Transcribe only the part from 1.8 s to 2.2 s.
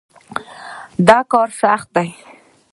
دی.